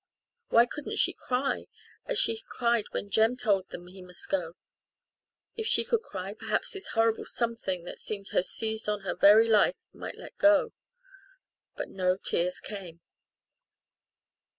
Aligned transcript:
Why 0.49 0.65
couldn't 0.65 0.97
she 0.97 1.13
cry, 1.13 1.67
as 2.07 2.17
she 2.17 2.35
had 2.37 2.45
cried 2.47 2.85
when 2.89 3.11
Jem 3.11 3.37
told 3.37 3.69
them 3.69 3.85
he 3.85 4.01
must 4.01 4.29
go? 4.31 4.55
If 5.55 5.67
she 5.67 5.83
could 5.83 6.01
cry 6.01 6.33
perhaps 6.33 6.71
this 6.71 6.87
horrible 6.97 7.27
something 7.27 7.83
that 7.83 7.99
seemed 7.99 8.25
to 8.29 8.37
have 8.37 8.45
seized 8.45 8.89
on 8.89 9.01
her 9.01 9.13
very 9.13 9.47
life 9.47 9.75
might 9.93 10.17
let 10.17 10.35
go. 10.39 10.73
But 11.75 11.89
no 11.89 12.17
tears 12.17 12.59
came! 12.59 13.01